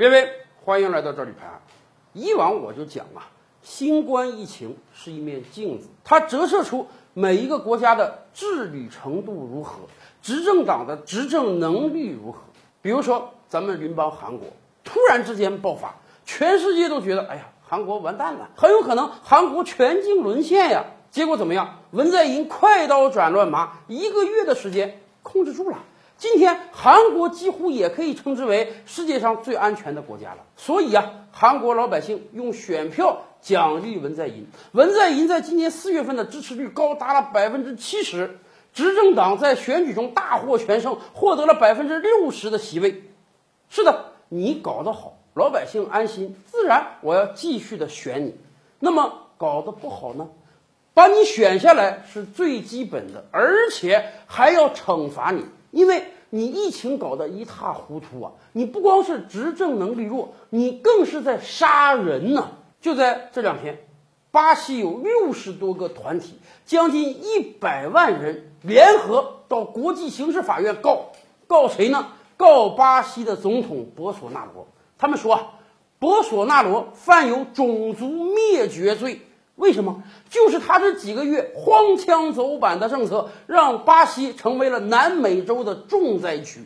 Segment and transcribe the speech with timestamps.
[0.00, 0.32] 列位，
[0.64, 1.60] 欢迎来到这里拍案。
[2.14, 3.28] 以往我就讲啊，
[3.60, 9.80] 新冠疫情是一面镜子，它折射出每一个国家的治理程度如何，
[10.22, 12.38] 执政党的执政能力如何。
[12.80, 14.46] 比如说，咱们邻邦韩国
[14.84, 20.86] 突然之间爆发，全世界都觉得，哎呀，韩国完蛋了，很有可能韩国全境沦陷呀。
[21.10, 21.80] 结果怎么样？
[21.90, 25.76] 文在寅快刀斩乱麻，一个月的时间控制住了。
[26.20, 30.44] 今天韩国几乎也可以称之为世界上最安全的国家了。
[30.54, 34.46] 所以啊，韩国老百姓用选票奖励文在寅。
[34.72, 38.38] 文在寅在今年四月份的支持率高达了百分之七十，
[38.74, 43.02] 执政党在选举中大获全胜，获得了百分之六十的席位。
[43.70, 48.34] 是的，你搞得好，老百姓安心，自然我要继续的选你。
[48.78, 50.28] 那么搞得不好呢？
[50.92, 55.46] 把你选下来是最基本的，而且还要惩罚你。
[55.70, 58.32] 因为你疫情搞得一塌糊涂啊！
[58.52, 62.50] 你不光是执政能力弱，你更是在杀人呢。
[62.80, 63.78] 就在这两天，
[64.30, 71.12] 巴西有六十多个团体，将近一百万人联合到国际刑事法院告，
[71.46, 72.06] 告谁呢？
[72.36, 74.66] 告巴西的总统博索纳罗。
[74.98, 75.38] 他们说，
[75.98, 79.20] 博索纳罗犯有种族灭绝罪。
[79.60, 80.02] 为什么？
[80.30, 86.64] 就是他这几个月荒腔走板的政策，让巴西成为了南美洲的重灾区。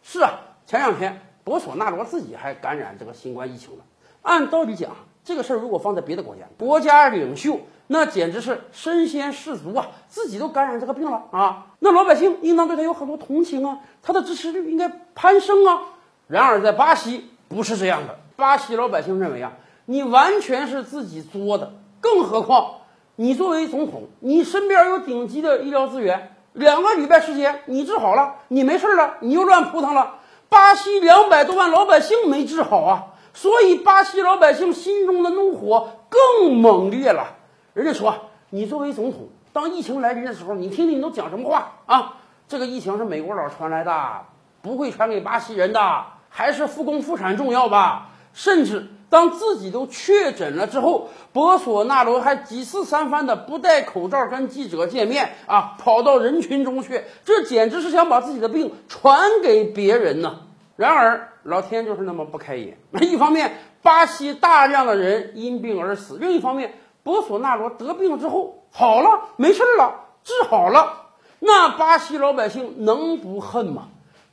[0.00, 0.30] 是啊，
[0.64, 3.84] 前两天博索纳罗自己还感染这个新冠疫情了。
[4.22, 4.92] 按道理讲，
[5.24, 7.58] 这个事儿如果放在别的国家，国家领袖
[7.88, 15.82] 那简直是身先士卒啊，自己都感染这个病了啊，那老百姓应当对他有很多同情啊，他的支持率应该攀升啊。
[16.28, 19.52] 然而在巴西不是这样的，巴西老百姓认为啊，
[19.86, 21.72] 你完全是自己作的。
[22.06, 22.74] 更何况，
[23.16, 30.14] 你作为总统，你身边有顶级的医疗资源，两个礼拜时间你治好了，你没事了，你又乱扑腾了。
[30.48, 37.34] 巴西两百多万老百姓没治好啊，所以巴西老百姓心中的怒火更猛烈了。
[37.74, 38.14] 人家说，
[38.50, 42.14] 你作为总统，当疫情来临的时候，你听听你都讲什么话啊？
[42.46, 44.26] 这个疫情是美国佬传来的，
[44.62, 48.10] 不会传给巴西人的，还是复工复产重要吧？
[48.32, 48.86] 甚至。
[49.16, 60.40] 当自己都确诊了之后，博索纳罗还几次三番的不戴口罩跟记者见面啊，跑到人群中去，这简直是想把自己的病传给别人呢。
[60.76, 69.94] 然而老天就是那么不开眼， 一方面巴西大量的人因病而死，另一方面博索纳罗得病之后好了，没事了，
[70.24, 71.06] 治好了，
[71.38, 73.84] 那巴西老百姓能不恨吗？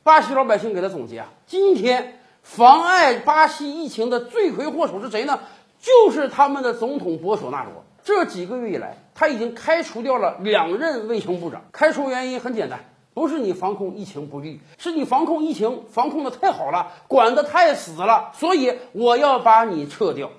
[0.03, 2.19] 巴西老百姓给他总结啊，今天。
[2.43, 5.39] 妨碍巴西疫情的罪魁祸首是谁呢？
[5.79, 7.83] 就是他们的总统博索纳罗。
[8.03, 11.61] 这几个月以来，他已经开除掉了两任卫生部长。
[11.71, 12.81] 开除原因很简单，
[13.13, 20.29] 不是你防控疫情不力，是你防控疫情防控的太好了，管得太死了，所以我要把你撤掉。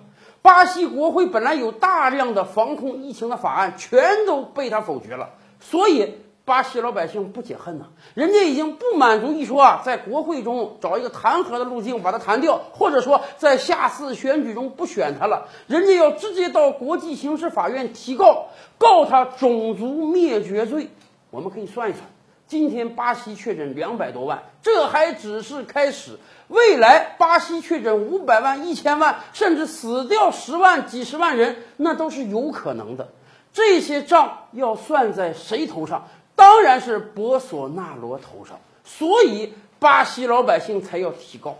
[0.42, 6.15] 巴西国会本来有大量的防控疫情的法案，全都被他否决了，所以。
[6.47, 20.91] 巴西老百姓不解恨呐，人家已经不满足一说啊，在国会中找一个弹劾的路径把他弹掉，或者说在下次选举中不选他了，人家要直接到国际刑事法院提告，告他种族灭绝罪。
[21.31, 22.04] 我们可以算一算，
[22.47, 26.19] 今天巴西确诊两百多万，这还只是开始，
[26.49, 33.09] 未来巴西确诊五百万、一千万，甚至死掉十万、几十万人，那都是有可能的。
[33.54, 36.09] 这些账要算在谁头上？
[36.37, 41.59] 当然是博索纳罗头上，所以巴西老百姓才要提告。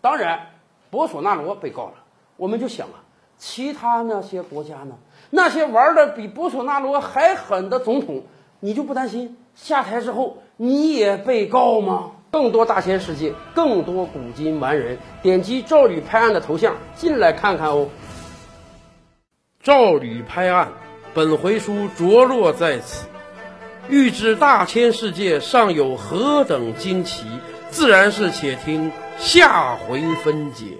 [0.00, 0.48] 当然，
[0.90, 1.94] 博索纳罗被告了，
[2.36, 3.04] 我们就想啊，
[3.38, 4.96] 其他那些国家呢？
[5.30, 8.22] 那些玩的比博索纳罗还狠的总统，
[8.60, 12.12] 你就不担心下台之后你也被告吗？
[12.30, 17.88] 更多大千世界，更多古今完人，点击赵吕拍案的头像进来看看哦。
[19.62, 20.72] 赵吕拍案，
[21.14, 23.06] 本回书着落在此。
[23.88, 27.24] 欲知大千世界尚有何等惊奇，
[27.70, 30.78] 自然是且听下回分解。